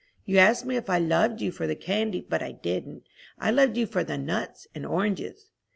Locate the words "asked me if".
0.39-0.89